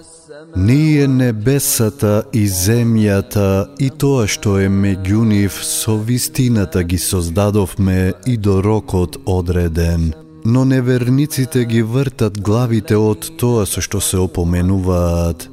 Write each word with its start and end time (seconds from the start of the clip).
Ние 0.55 1.07
небесата 1.07 2.23
и 2.33 2.43
земјата 2.47 3.67
и 3.79 3.87
тоа 3.89 4.27
што 4.27 4.57
е 4.59 4.67
меѓу 4.67 5.23
нив 5.29 5.61
со 5.63 5.95
вистината 5.95 6.83
ги 6.83 6.99
создадовме 6.99 8.13
и 8.27 8.35
до 8.37 8.59
рокот 8.61 9.17
одреден. 9.25 10.11
Но 10.45 10.65
неверниците 10.65 11.65
ги 11.65 11.81
вртат 11.81 12.41
главите 12.41 12.99
од 12.99 13.31
тоа 13.39 13.63
со 13.65 13.79
што 13.79 14.01
се 14.03 14.19
опоменуваат. 14.19 15.47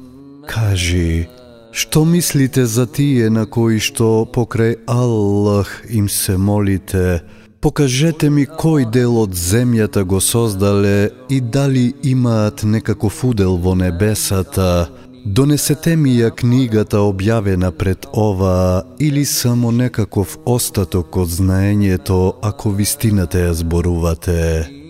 Кажи, 0.47 1.27
што 1.71 2.05
мислите 2.05 2.65
за 2.65 2.85
тие 2.85 3.29
на 3.29 3.45
кои 3.45 3.79
што 3.79 4.25
покрај 4.25 4.75
Аллах 4.87 5.83
им 5.89 6.09
се 6.09 6.37
молите? 6.37 7.21
Покажете 7.61 8.29
ми 8.29 8.47
кој 8.47 8.89
дел 8.89 9.19
од 9.21 9.35
земјата 9.37 10.03
го 10.03 10.17
создале 10.21 11.11
и 11.29 11.41
дали 11.41 11.93
имаат 12.03 12.63
некаков 12.63 13.23
удел 13.23 13.57
во 13.57 13.75
небесата. 13.75 14.89
Донесете 15.25 15.95
ми 15.95 16.15
ја 16.17 16.31
книгата 16.33 16.97
објавена 16.97 17.71
пред 17.71 18.07
ова 18.13 18.83
или 18.99 19.25
само 19.25 19.71
некаков 19.71 20.37
остаток 20.45 21.17
од 21.17 21.29
знаењето 21.29 22.33
ако 22.41 22.71
вистината 22.73 23.37
ја 23.37 23.51
зборувате. 23.53 24.80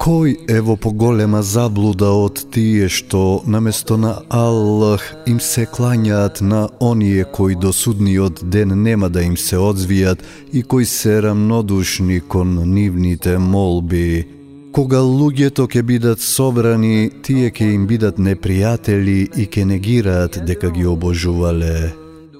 Кој 0.00 0.30
е 0.48 0.62
во 0.64 0.78
поголема 0.80 1.42
заблуда 1.44 2.08
од 2.16 2.38
тие 2.54 2.86
што 2.88 3.42
наместо 3.44 3.98
на 4.00 4.12
Аллах 4.32 5.02
им 5.28 5.42
се 5.44 5.66
клањаат 5.68 6.40
на 6.40 6.60
оние 6.80 7.26
кои 7.28 7.54
до 7.54 7.72
судниот 7.72 8.40
ден 8.54 8.72
нема 8.82 9.10
да 9.12 9.20
им 9.22 9.36
се 9.36 9.60
одзвијат 9.60 10.24
и 10.52 10.62
кои 10.62 10.86
се 10.86 11.20
рамнодушни 11.22 12.20
кон 12.20 12.56
нивните 12.72 13.36
молби. 13.38 14.24
Кога 14.72 15.04
луѓето 15.04 15.68
ќе 15.68 15.82
бидат 15.82 16.24
собрани, 16.24 17.10
тие 17.22 17.52
ќе 17.52 17.68
им 17.74 17.84
бидат 17.86 18.16
непријатели 18.16 19.28
и 19.36 19.44
ќе 19.44 19.68
негираат 19.68 20.40
дека 20.48 20.70
ги 20.70 20.86
обожувале. 20.86 21.92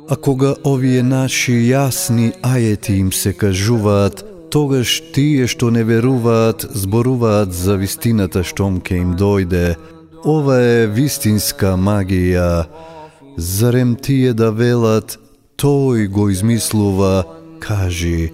А 0.08 0.16
кога 0.16 0.56
овие 0.64 1.02
наши 1.02 1.60
јасни 1.68 2.32
ајети 2.40 2.96
им 3.04 3.12
се 3.12 3.36
кажуваат, 3.36 4.29
тогаш 4.50 5.00
тие 5.14 5.46
што 5.46 5.70
не 5.70 5.84
веруваат 5.84 6.66
зборуваат 6.74 7.54
за 7.54 7.76
вистината 7.76 8.44
штом 8.44 8.80
ке 8.80 9.00
им 9.02 9.16
дојде. 9.16 9.76
Ова 10.24 10.58
е 10.60 10.86
вистинска 10.86 11.76
магија. 11.78 12.66
Зарем 13.36 13.96
тие 13.96 14.34
да 14.34 14.50
велат, 14.52 15.18
тој 15.56 16.08
го 16.08 16.28
измислува, 16.28 17.24
кажи. 17.60 18.32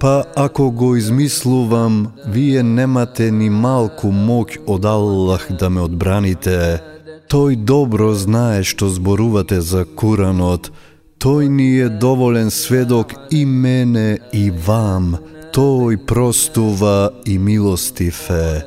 Па 0.00 0.24
ако 0.36 0.70
го 0.70 0.96
измислувам, 0.96 2.12
вие 2.26 2.62
немате 2.62 3.30
ни 3.30 3.50
малку 3.50 4.08
моќ 4.14 4.62
од 4.66 4.84
Аллах 4.84 5.48
да 5.50 5.68
ме 5.70 5.82
одбраните. 5.82 6.80
Тој 7.28 7.56
добро 7.56 8.14
знае 8.14 8.62
што 8.64 8.88
зборувате 8.88 9.60
за 9.60 9.84
Куранот. 9.84 10.70
Тој 11.18 11.48
ни 11.48 11.78
е 11.82 11.88
доволен 11.88 12.50
сведок 12.50 13.14
и 13.30 13.44
мене 13.44 14.18
и 14.32 14.50
вам. 14.50 15.16
Тој 15.52 15.96
простува 16.06 17.10
и 17.26 17.38
милостив 17.38 18.30
е. 18.30 18.62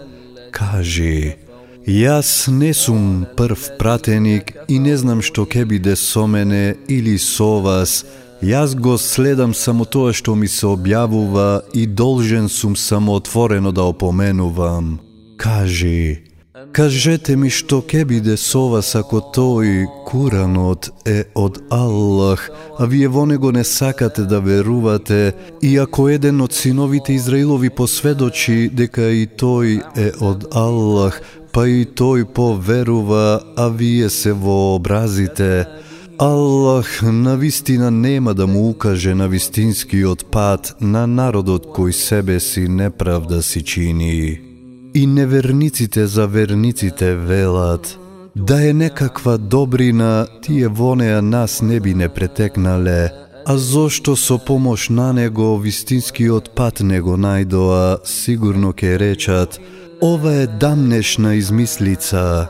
Кажи, 0.52 1.36
Јас 1.88 2.52
не 2.52 2.74
сум 2.74 3.26
прв 3.38 3.78
пратеник 3.80 4.52
и 4.68 4.78
не 4.80 4.98
знам 4.98 5.22
што 5.26 5.48
ќе 5.50 5.66
биде 5.66 5.96
со 5.96 6.28
мене 6.28 6.76
или 6.88 7.18
со 7.18 7.58
вас. 7.64 8.06
Јас 8.42 8.76
го 8.76 8.98
следам 8.98 9.54
само 9.54 9.86
тоа 9.86 10.14
што 10.14 10.36
ми 10.36 10.48
се 10.48 10.68
објавува 10.70 11.62
и 11.74 11.88
должен 11.88 12.50
сум 12.50 12.76
само 12.76 13.16
отворено 13.18 13.72
да 13.72 13.82
опоменувам. 13.84 15.00
Кажи, 15.38 16.31
кажете 16.72 17.36
ми 17.36 17.50
што 17.50 17.82
ќе 17.82 18.04
биде 18.06 18.36
со 18.38 18.68
вас 18.72 18.94
ако 18.96 19.22
тој 19.36 19.86
Куранот 20.08 20.90
е 21.08 21.24
од 21.36 21.60
Аллах, 21.72 22.50
а 22.78 22.86
вие 22.86 23.08
во 23.08 23.26
него 23.26 23.52
не 23.52 23.64
сакате 23.64 24.26
да 24.30 24.40
верувате, 24.40 25.34
и 25.62 25.78
ако 25.78 26.10
еден 26.10 26.42
од 26.42 26.54
синовите 26.54 27.14
Израилови 27.14 27.70
посведочи 27.70 28.70
дека 28.74 29.10
и 29.10 29.28
тој 29.28 29.82
е 29.96 30.12
од 30.20 30.48
Аллах, 30.52 31.22
па 31.52 31.68
и 31.68 31.86
тој 31.86 32.26
поверува, 32.34 33.42
а 33.56 33.68
вие 33.70 34.10
се 34.10 34.34
вообразите. 34.34 35.66
Аллах 36.20 37.02
на 37.02 37.36
вистина 37.38 37.92
нема 37.92 38.34
да 38.34 38.48
му 38.48 38.70
укаже 38.70 39.16
на 39.16 39.28
вистинскиот 39.28 40.26
пат 40.32 40.76
на 40.82 41.08
народот 41.08 41.66
кој 41.74 41.92
себе 41.92 42.40
си 42.40 42.68
неправда 42.70 43.42
си 43.42 43.64
чини. 43.64 44.51
И 44.94 45.08
неверниците 45.08 46.08
за 46.08 46.28
верниците 46.28 47.16
велат, 47.16 48.00
да 48.36 48.70
е 48.70 48.74
некаква 48.74 49.38
добрина, 49.38 50.28
тие 50.42 50.68
во 50.68 50.96
неа 50.96 51.22
нас 51.22 51.62
не 51.62 51.80
би 51.80 51.94
не 51.94 52.10
претекнале, 52.10 53.12
а 53.46 53.58
зошто 53.58 54.16
со 54.16 54.38
помош 54.38 54.90
на 54.90 55.14
него 55.14 55.58
вистинскиот 55.58 56.56
пат 56.56 56.80
не 56.80 57.02
го 57.02 57.16
најдоа, 57.18 58.04
сигурно 58.04 58.74
ке 58.74 59.00
речат, 59.00 59.60
ова 60.02 60.34
е 60.34 60.48
дамнешна 60.48 61.36
измислица. 61.36 62.48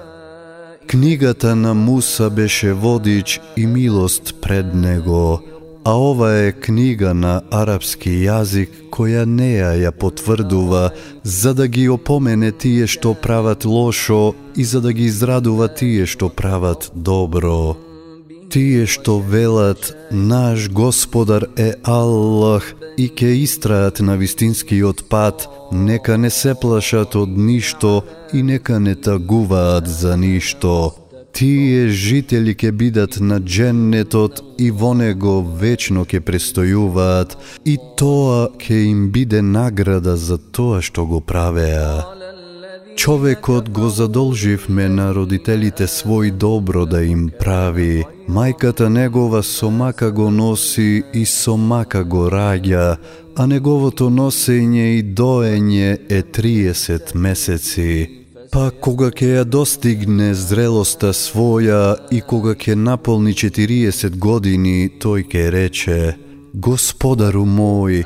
Книгата 0.88 1.56
на 1.56 1.74
Муса 1.74 2.30
беше 2.30 2.74
водич 2.74 3.42
и 3.58 3.68
милост 3.68 4.36
пред 4.42 4.74
него, 4.74 5.42
а 5.84 5.94
ова 5.94 6.34
е 6.38 6.52
книга 6.52 7.14
на 7.14 7.42
арапски 7.52 8.12
јазик 8.26 8.70
која 8.94 9.26
неа 9.26 9.74
ја 9.82 9.92
потврдува 9.92 10.92
за 11.24 11.54
да 11.54 11.68
ги 11.68 11.88
опомене 11.90 12.52
тие 12.52 12.88
што 12.88 13.14
прават 13.14 13.66
лошо 13.66 14.34
и 14.56 14.64
за 14.64 14.82
да 14.82 14.94
ги 14.94 15.10
израдува 15.10 15.68
тие 15.68 16.06
што 16.06 16.30
прават 16.30 16.92
добро. 16.96 17.78
Тие 18.52 18.86
што 18.86 19.20
велат 19.20 19.96
наш 20.12 20.70
Господар 20.70 21.48
е 21.58 21.74
Аллах 21.84 22.74
и 22.98 23.10
ке 23.10 23.34
истраат 23.42 24.00
на 24.00 24.18
вистинскиот 24.18 25.10
пат, 25.10 25.48
нека 25.72 26.18
не 26.18 26.30
се 26.30 26.54
плашат 26.54 27.16
од 27.16 27.30
ништо 27.30 28.04
и 28.34 28.44
нека 28.44 28.80
не 28.80 28.96
тагуваат 28.96 29.88
за 29.88 30.18
ништо. 30.18 31.01
Тие 31.34 31.88
жители 31.90 32.54
ќе 32.54 32.72
бидат 32.72 33.20
на 33.20 33.40
дженнетот 33.40 34.44
и 34.60 34.72
во 34.72 34.94
него 34.94 35.40
вечно 35.62 36.06
ќе 36.06 36.20
престојуваат 36.28 37.38
и 37.66 37.78
тоа 37.98 38.50
ќе 38.60 38.82
им 38.92 39.10
биде 39.12 39.42
награда 39.42 40.18
за 40.18 40.38
тоа 40.38 40.82
што 40.82 41.06
го 41.06 41.22
правеа. 41.22 42.22
Човекот 42.96 43.70
го 43.70 43.90
задолживме 43.90 44.90
на 44.90 45.08
родителите 45.16 45.88
свој 45.88 46.32
добро 46.38 46.86
да 46.86 47.02
им 47.04 47.30
прави. 47.40 48.04
Мајката 48.28 48.90
негова 48.90 49.42
со 49.44 49.72
мака 49.72 50.12
го 50.12 50.30
носи 50.30 51.04
и 51.14 51.26
со 51.26 51.58
мака 51.58 52.04
го 52.04 52.28
раѓа, 52.30 52.98
а 53.36 53.48
неговото 53.48 54.10
носење 54.10 55.00
и 55.00 55.04
доење 55.04 55.98
е 56.10 56.22
30 56.22 57.16
месеци. 57.16 58.21
Па 58.52 58.66
кога 58.84 59.08
ќе 59.16 59.28
ја 59.38 59.44
достигне 59.48 60.34
зрелоста 60.36 61.14
своја 61.16 61.96
и 62.12 62.18
кога 62.20 62.52
ќе 62.52 62.74
наполни 62.76 63.32
40 63.32 64.18
години, 64.20 64.90
тој 65.00 65.24
ќе 65.32 65.44
рече 65.56 66.00
Господару 66.54 67.46
мој, 67.48 68.02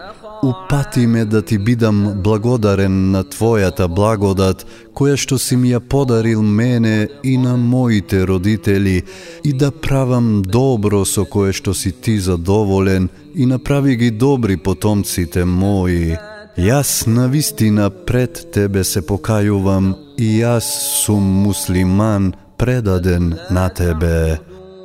упати 0.45 1.07
ме 1.07 1.24
да 1.25 1.42
ти 1.42 1.57
бидам 1.57 2.21
благодарен 2.27 3.09
на 3.15 3.24
Твојата 3.24 3.88
благодат, 3.88 4.68
која 4.94 5.18
што 5.18 5.39
си 5.42 5.57
ми 5.57 5.74
ја 5.74 5.80
подарил 5.81 6.45
мене 6.45 7.07
и 7.24 7.38
на 7.42 7.57
моите 7.57 8.21
родители, 8.30 9.01
и 9.44 9.53
да 9.53 9.71
правам 9.71 10.44
добро 10.45 11.06
со 11.06 11.25
кое 11.25 11.57
што 11.57 11.74
си 11.74 11.92
ти 11.92 12.19
задоволен, 12.19 13.09
и 13.33 13.45
направи 13.45 13.95
ги 13.95 14.12
добри 14.12 14.57
потомците 14.57 15.45
мои. 15.45 16.13
Јас 16.57 17.07
на 17.07 17.28
вистина 17.28 17.90
пред 17.90 18.52
Тебе 18.52 18.84
се 18.84 19.02
покајувам 19.04 19.90
и 20.18 20.40
јас 20.40 20.63
сум 21.04 21.24
муслиман 21.44 22.31
предаден 22.57 23.34
на 23.52 23.68
Тебе. 23.69 24.40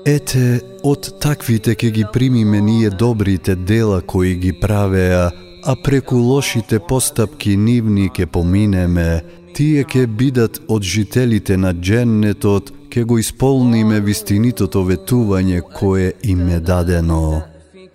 Ете, 0.07 0.61
од 0.83 1.13
таквите 1.23 1.75
ке 1.75 1.91
ги 1.91 2.05
примиме 2.13 2.61
ние 2.61 2.91
добрите 2.91 3.55
дела 3.55 4.01
кои 4.01 4.35
ги 4.35 4.53
правеа, 4.61 5.31
а 5.65 5.77
преку 5.85 6.17
лошите 6.17 6.81
постапки 6.89 7.57
нивни 7.57 8.11
ке 8.11 8.27
поминеме, 8.27 9.23
тие 9.55 9.85
ке 9.85 10.07
бидат 10.07 10.59
од 10.69 10.83
жителите 10.83 11.57
на 11.57 11.73
дженнетот, 11.75 12.73
ке 12.91 13.05
го 13.05 13.19
исполниме 13.19 14.01
вистинитото 14.01 14.83
ветување 14.83 15.63
кое 15.63 16.13
им 16.23 16.49
е 16.49 16.59
дадено. 16.59 17.43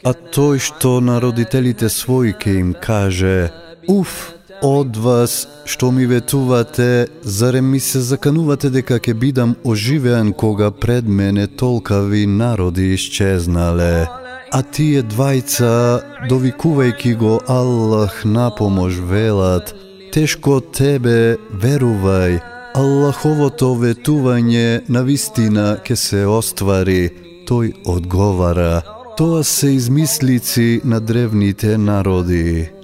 А 0.06 0.14
тој 0.14 0.64
што 0.64 1.02
на 1.02 1.20
родителите 1.20 1.92
своји 1.92 2.38
ке 2.40 2.60
им 2.64 2.74
каже, 2.74 3.52
Уф, 3.88 4.34
од 4.62 4.98
вас 4.98 5.48
што 5.66 5.92
ми 5.92 6.06
ветувате, 6.06 7.08
зарем 7.22 7.66
ми 7.70 7.80
се 7.80 8.00
заканувате 8.02 8.70
дека 8.70 8.98
ќе 9.00 9.14
бидам 9.14 9.56
оживеан 9.64 10.34
кога 10.34 10.72
пред 10.72 11.08
мене 11.08 11.48
толкави 11.48 12.26
народи 12.26 12.94
исчезнале. 12.94 14.08
А 14.52 14.62
тие 14.62 15.04
двајца, 15.04 16.02
довикувајки 16.30 17.16
го 17.18 17.40
Аллах 17.48 18.24
на 18.26 18.50
помош 18.58 19.02
велат, 19.12 19.74
тешко 20.14 20.62
тебе 20.62 21.38
верувај, 21.54 22.40
Аллаховото 22.76 23.74
ветување 23.80 24.82
на 24.90 25.04
вистина 25.04 25.78
ке 25.84 25.96
се 25.96 26.26
оствари. 26.26 27.10
Тој 27.46 27.74
одговара, 27.86 28.82
тоа 29.18 29.44
се 29.44 29.76
измислици 29.78 30.82
на 30.84 31.00
древните 31.00 31.78
народи. 31.78 32.75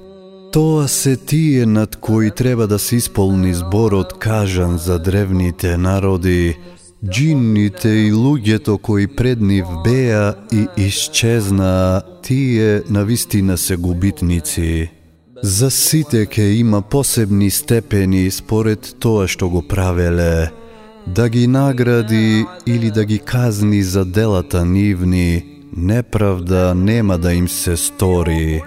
Тоа 0.52 0.88
се 0.88 1.16
тие 1.16 1.66
над 1.66 1.96
кои 1.96 2.32
треба 2.32 2.68
да 2.68 2.80
се 2.80 2.96
исполни 2.96 3.54
зборот 3.54 4.14
кажан 4.20 4.78
за 4.78 5.00
древните 5.00 5.78
народи, 5.78 6.58
джинните 7.10 7.90
и 7.90 8.14
луѓето 8.14 8.82
кои 8.82 9.08
пред 9.08 9.42
нив 9.42 9.66
беа 9.84 10.36
и 10.52 10.68
исчезнаа, 10.78 12.02
тие 12.24 12.82
на 12.90 13.06
вистина 13.06 13.58
се 13.58 13.76
губитници. 13.76 14.92
За 15.44 15.72
сите 15.72 16.26
ке 16.26 16.44
има 16.44 16.82
посебни 16.82 17.50
степени 17.50 18.32
според 18.32 18.96
тоа 19.00 19.28
што 19.28 19.50
го 19.50 19.62
правеле, 19.64 20.52
да 21.08 21.30
ги 21.30 21.48
награди 21.48 22.46
или 22.68 22.92
да 22.92 23.06
ги 23.06 23.20
казни 23.20 23.84
за 23.84 24.06
делата 24.06 24.66
нивни, 24.66 25.46
неправда 25.78 26.76
нема 26.76 27.18
да 27.18 27.34
им 27.34 27.48
се 27.48 27.78
стори. 27.78 28.62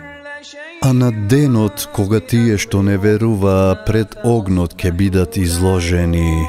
А 0.85 0.93
на 0.93 1.11
денот 1.11 1.89
кога 1.97 2.21
тие 2.21 2.59
што 2.61 2.83
не 2.85 2.99
верува 3.01 3.55
пред 3.87 4.19
огнот 4.23 4.75
ке 4.77 4.93
бидат 4.93 5.39
изложени, 5.41 6.45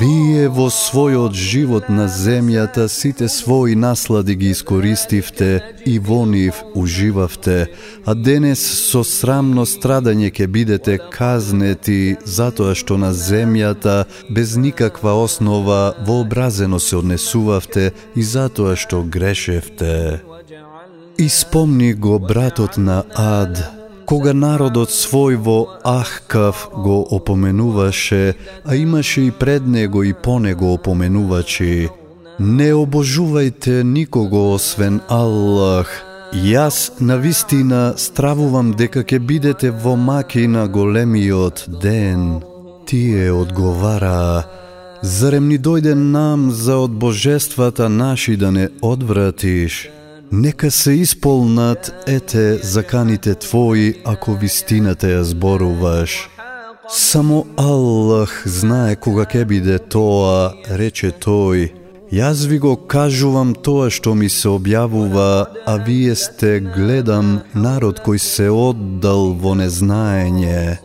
Вие 0.00 0.48
во 0.48 0.66
својот 0.74 1.36
живот 1.38 1.88
на 1.88 2.08
земјата 2.10 2.88
сите 2.92 3.28
своји 3.30 3.76
наслади 3.78 4.34
ги 4.40 4.50
искористивте 4.50 5.50
и 5.86 5.98
во 5.98 6.24
нив 6.26 6.62
уживавте, 6.74 7.68
а 8.04 8.14
денес 8.14 8.60
со 8.60 9.04
срамно 9.04 9.64
страдање 9.66 10.32
ќе 10.34 10.46
бидете 10.46 10.98
казнети 10.98 12.16
затоа 12.24 12.74
што 12.74 12.98
на 12.98 13.12
земјата 13.14 14.04
без 14.28 14.56
никаква 14.56 15.14
основа 15.22 15.94
вообразено 16.06 16.80
се 16.80 16.96
однесувавте 16.96 17.92
и 18.16 18.22
затоа 18.22 18.76
што 18.76 19.04
грешевте. 19.04 20.20
Испомни 21.20 21.94
го 21.94 22.18
братот 22.18 22.76
на 22.76 23.02
Ад, 23.16 23.58
кога 24.06 24.32
народот 24.32 24.92
свој 24.94 25.34
во 25.36 25.66
Ахкав 25.82 26.68
го 26.72 27.00
опоменуваше, 27.10 28.34
а 28.64 28.76
имаше 28.76 29.26
и 29.26 29.30
пред 29.30 29.66
него 29.66 30.02
и 30.02 30.12
по 30.14 30.38
него 30.38 30.72
опоменувачи. 30.74 31.88
Не 32.38 32.70
обожувајте 32.70 33.82
никого 33.82 34.54
освен 34.54 35.00
Аллах. 35.08 35.90
Јас 36.32 37.00
на 37.00 37.16
вистина 37.16 37.94
стравувам 37.96 38.72
дека 38.78 39.02
ќе 39.02 39.18
бидете 39.18 39.70
во 39.70 39.96
маки 39.96 40.46
на 40.46 40.68
големиот 40.68 41.64
ден. 41.82 42.42
Тие 42.86 43.32
одговара, 43.32 44.44
Зарем 45.02 45.48
ни 45.48 45.58
дојде 45.58 45.94
нам 45.94 46.50
за 46.50 46.76
од 46.76 46.90
божествата 46.90 47.88
наши 47.88 48.36
да 48.36 48.50
не 48.50 48.68
одвратиш? 48.82 49.97
Нека 50.32 50.70
се 50.70 50.92
исполнат 50.92 52.04
ете 52.06 52.56
заканите 52.56 53.34
твои 53.34 53.94
ако 54.04 54.34
вистината 54.34 55.06
ја 55.06 55.22
зборуваш. 55.22 56.28
Само 56.88 57.46
Аллах 57.56 58.42
знае 58.44 58.96
кога 58.96 59.24
ќе 59.24 59.44
биде 59.48 59.78
тоа, 59.78 60.52
рече 60.68 61.12
тој. 61.16 61.72
Јас 62.12 62.44
ви 62.44 62.58
го 62.60 62.76
кажувам 62.76 63.54
тоа 63.56 63.88
што 63.88 64.12
ми 64.14 64.28
се 64.28 64.52
објавува, 64.52 65.48
а 65.64 65.74
вие 65.80 66.12
сте, 66.16 66.60
гледам, 66.60 67.40
народ 67.54 68.04
кој 68.04 68.20
се 68.20 68.52
оддал 68.52 69.32
во 69.32 69.56
незнаење. 69.56 70.76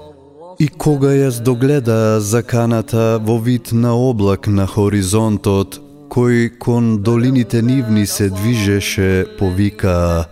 И 0.60 0.68
кога 0.68 1.12
јас 1.12 1.44
догледа 1.44 2.19
заканата 2.24 3.19
во 3.19 3.39
вид 3.44 3.75
на 3.75 3.92
облак 3.92 4.48
на 4.48 4.68
хоризонтот, 4.68 5.83
кој 6.13 6.60
кон 6.62 7.01
долините 7.01 7.62
нивни 7.62 8.06
се 8.06 8.30
движеше, 8.30 9.25
повика 9.39 10.30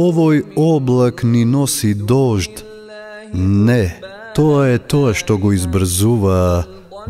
Овој 0.00 0.42
облак 0.56 1.24
ни 1.24 1.44
носи 1.44 1.92
дожд. 1.94 2.64
Не, 3.34 4.00
тоа 4.34 4.70
е 4.74 4.78
тоа 4.78 5.12
што 5.14 5.36
го 5.36 5.52
избрзува. 5.52 6.64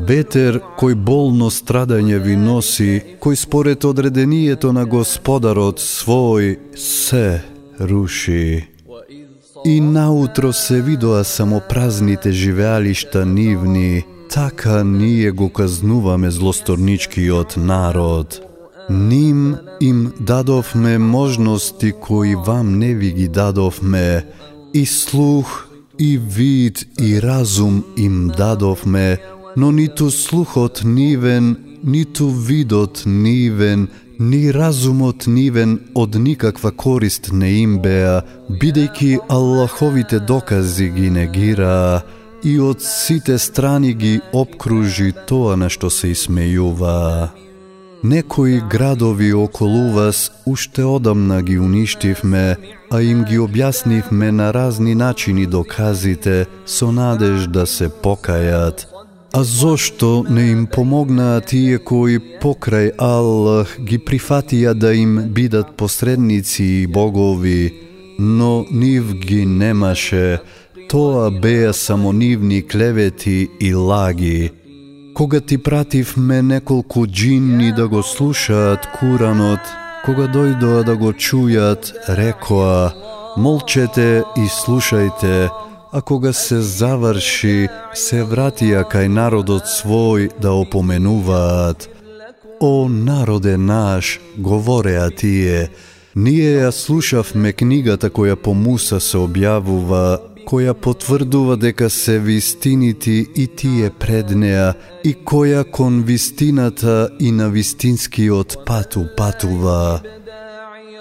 Ветер 0.08 0.58
кој 0.80 0.96
болно 0.96 1.50
страдање 1.54 2.18
ви 2.24 2.34
носи, 2.36 3.16
кој 3.22 3.36
според 3.36 3.84
одредението 3.84 4.72
на 4.72 4.86
Господарот 4.86 5.78
свој 5.78 6.56
се 6.74 7.42
руши. 7.78 8.66
И 9.64 9.80
наутро 9.80 10.52
се 10.52 10.80
видоа 10.80 11.24
само 11.24 11.60
празните 11.68 12.32
живеалишта 12.32 13.26
нивни, 13.26 14.04
така 14.30 14.84
ние 14.84 15.30
го 15.30 15.48
казнуваме 15.48 16.30
злосторничкиот 16.30 17.56
народ. 17.56 18.40
Ним 18.90 19.56
им 19.80 20.12
дадовме 20.20 20.98
можности 20.98 21.92
кои 22.00 22.34
вам 22.34 22.78
не 22.78 22.94
ви 22.94 23.10
ги 23.12 23.28
дадовме, 23.28 24.26
и 24.74 24.86
слух, 24.86 25.66
и 25.98 26.18
вид, 26.18 26.86
и 27.00 27.22
разум 27.22 27.84
им 27.96 28.30
дадовме, 28.36 29.18
но 29.56 29.72
ниту 29.72 30.10
слухот 30.10 30.82
нивен, 30.84 31.56
ниту 31.84 32.28
видот 32.28 33.02
нивен, 33.06 33.88
ни 34.18 34.52
разумот 34.52 35.26
нивен 35.26 35.78
од 35.94 36.14
никаква 36.14 36.70
корист 36.70 37.32
не 37.32 37.50
им 37.62 37.78
беа, 37.82 38.22
бидејќи 38.50 39.18
Аллаховите 39.28 40.20
докази 40.20 40.88
ги 40.88 41.10
негираа, 41.10 42.02
и 42.44 42.60
од 42.60 42.82
сите 42.82 43.38
страни 43.38 43.94
ги 43.94 44.20
обкружи 44.32 45.12
тоа 45.26 45.56
на 45.56 45.68
што 45.68 45.90
се 45.90 46.12
исмејува. 46.14 47.28
Некои 48.02 48.60
градови 48.70 49.32
околу 49.32 49.90
вас 49.92 50.32
уште 50.46 50.84
одамна 50.84 51.42
ги 51.42 51.58
уништивме, 51.58 52.56
а 52.90 53.02
им 53.02 53.24
ги 53.24 53.38
објаснивме 53.38 54.30
на 54.30 54.52
разни 54.52 54.94
начини 54.94 55.46
доказите 55.46 56.46
со 56.66 56.92
надеж 56.92 57.46
да 57.46 57.66
се 57.66 57.88
покајат. 57.88 58.86
А 59.32 59.44
зошто 59.44 60.24
не 60.30 60.50
им 60.50 60.66
помогнаа 60.66 61.40
тие 61.40 61.78
кои 61.78 62.18
покрај 62.18 62.96
Аллах 62.98 63.76
ги 63.78 63.98
прифатија 63.98 64.72
да 64.74 64.94
им 64.94 65.28
бидат 65.36 65.76
посредници 65.76 66.64
и 66.64 66.86
богови, 66.86 67.72
но 68.18 68.66
нив 68.72 69.14
ги 69.14 69.46
немаше, 69.46 70.40
Тоа 70.90 71.30
беа 71.30 71.72
само 71.72 72.12
нивни 72.12 72.62
клевети 72.66 73.48
и 73.60 73.74
лаги. 73.74 74.50
Кога 75.14 75.40
ти 75.40 75.58
пративме 75.58 76.42
неколку 76.42 77.06
джинни 77.06 77.72
да 77.72 77.88
го 77.88 78.02
слушаат 78.02 78.88
Куранот, 78.98 79.60
кога 80.04 80.26
дојдоа 80.26 80.82
да 80.82 80.96
го 80.96 81.12
чујат, 81.12 81.94
рекоа, 82.18 82.90
молчете 83.36 84.24
и 84.36 84.50
слушајте, 84.50 85.50
а 85.92 86.00
кога 86.02 86.32
се 86.32 86.58
заврши, 86.58 87.68
се 87.94 88.24
вратија 88.26 88.82
кај 88.82 89.06
народот 89.06 89.70
свој 89.70 90.34
да 90.42 90.50
опоменуваат. 90.58 91.86
О 92.60 92.88
народе 92.88 93.54
наш, 93.56 94.18
говореа 94.38 95.06
тие, 95.10 95.70
ние 96.16 96.66
ја 96.66 96.74
слушавме 96.74 97.52
книгата 97.52 98.10
која 98.10 98.34
по 98.34 98.54
Муса 98.54 98.98
се 99.00 99.22
објавува 99.22 100.29
која 100.46 100.74
потврдува 100.74 101.56
дека 101.56 101.90
се 101.90 102.18
вистините 102.18 103.10
и 103.10 103.46
тие 103.46 103.90
пред 103.90 104.30
неа 104.36 104.74
и 105.04 105.14
која 105.14 105.64
кон 105.70 106.02
вистината 106.02 107.10
и 107.20 107.32
на 107.32 107.48
вистинскиот 107.50 108.56
пату 108.66 109.04
патува. 109.16 110.00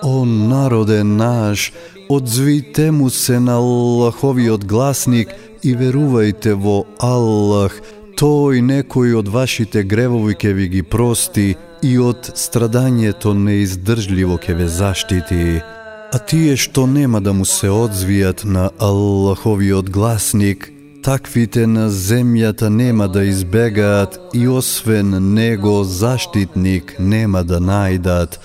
О 0.04 0.26
народе 0.26 1.04
наш, 1.04 1.74
одзвите 2.10 2.92
му 2.92 3.10
се 3.10 3.40
на 3.40 3.56
Аллаховиот 3.60 4.66
гласник 4.66 5.34
и 5.64 5.76
верувајте 5.76 6.54
во 6.56 6.86
Аллах, 7.00 7.76
тој 8.20 8.64
некој 8.64 9.16
од 9.20 9.28
вашите 9.28 9.84
гревови 9.84 10.36
ке 10.36 10.54
ви 10.54 10.68
ги 10.68 10.84
прости 10.84 11.56
и 11.84 11.98
од 12.00 12.32
страдањето 12.36 13.34
неиздржливо 13.34 14.38
ке 14.38 14.54
ве 14.54 14.68
заштити. 14.68 15.62
А 16.12 16.18
тие 16.18 16.56
што 16.58 16.88
нема 16.88 17.22
да 17.22 17.34
му 17.38 17.46
се 17.46 17.70
одзвијат 17.70 18.42
на 18.44 18.70
Аллаховиот 18.82 19.90
гласник, 19.94 20.72
таквите 21.06 21.68
на 21.68 21.90
земјата 21.90 22.70
нема 22.70 23.08
да 23.08 23.24
избегаат 23.24 24.18
и 24.34 24.48
освен 24.48 25.34
него 25.34 25.84
заштитник 25.84 26.96
нема 27.00 27.44
да 27.44 27.60
најдат. 27.62 28.40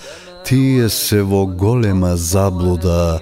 Тие 0.44 0.88
се 0.88 1.22
во 1.22 1.46
голема 1.46 2.16
заблуда. 2.16 3.20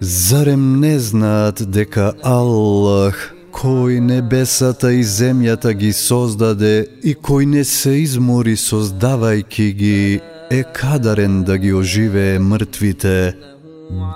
Зарем 0.00 0.80
не 0.80 0.98
знаат 0.98 1.66
дека 1.66 2.12
Аллах 2.22 3.34
кој 3.52 4.00
небесата 4.00 4.92
и 4.94 5.02
земјата 5.02 5.74
ги 5.74 5.92
создаде 5.92 6.86
и 7.02 7.14
кој 7.14 7.46
не 7.46 7.64
се 7.64 7.98
измори 8.06 8.54
создавајки 8.56 9.72
ги, 9.74 10.20
е 10.50 10.62
кадарен 10.62 11.42
да 11.44 11.58
ги 11.58 11.72
оживее 11.72 12.38
мртвите. 12.38 13.34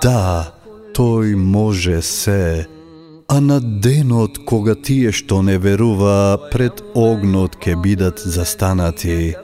Да, 0.02 0.52
тој 0.95 1.35
може 1.37 2.02
се. 2.02 2.66
А 3.28 3.40
на 3.40 3.61
денот 3.61 4.38
кога 4.47 4.75
тие 4.75 5.12
што 5.12 5.42
не 5.42 5.59
верува 5.59 6.38
пред 6.52 6.80
огнот 6.95 7.56
ке 7.56 7.75
бидат 7.76 8.23
застанати, 8.23 9.35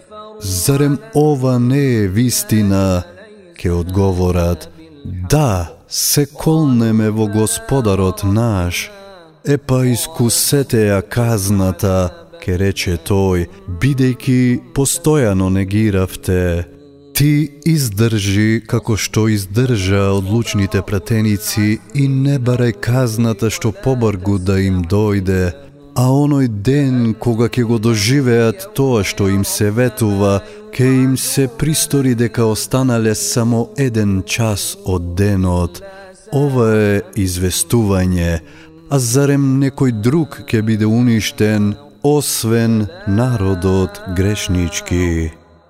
зарем 0.41 0.99
ова 1.15 1.59
не 1.59 2.05
е 2.05 2.09
вистина? 2.09 3.03
Ке 3.59 3.71
одговорат, 3.71 4.71
да, 5.05 5.73
се 5.89 6.27
колнеме 6.27 7.11
во 7.11 7.27
Господарот 7.27 8.25
наш. 8.25 8.91
Епа 9.45 9.83
искусете 9.87 10.87
ја 10.89 11.03
казната, 11.03 12.15
ке 12.43 12.57
рече 12.59 12.97
тој, 12.97 13.49
бидејќи 13.83 14.73
постојано 14.75 15.51
негиравте. 15.51 16.72
Ти 17.23 17.51
издржи 17.71 18.65
како 18.67 18.97
што 18.99 19.29
издржа 19.31 20.09
одлучните 20.11 20.81
пратеници 20.83 21.67
и 21.95 22.07
не 22.11 22.33
барај 22.43 22.73
казната 22.83 23.47
што 23.57 23.71
побргу 23.71 24.41
да 24.43 24.57
им 24.59 24.81
дојде, 24.93 25.53
а 25.95 26.07
оној 26.11 26.49
ден 26.69 26.97
кога 27.15 27.47
ќе 27.47 27.63
го 27.69 27.79
доживеат 27.79 28.65
тоа 28.75 29.05
што 29.07 29.29
им 29.31 29.45
се 29.47 29.71
ветува, 29.71 30.41
ке 30.75 30.89
им 31.05 31.13
се 31.17 31.47
пристори 31.47 32.17
дека 32.19 32.49
останале 32.55 33.15
само 33.15 33.61
еден 33.79 34.25
час 34.27 34.65
од 34.85 35.15
денот. 35.15 35.79
Ова 36.35 36.67
е 36.75 37.03
известување, 37.27 38.41
а 38.91 38.99
зарем 38.99 39.47
некој 39.63 39.95
друг 40.09 40.41
ќе 40.51 40.65
биде 40.67 40.91
уништен, 40.91 41.77
освен 42.03 42.89
народот 43.07 44.03
грешнички. 44.19 45.31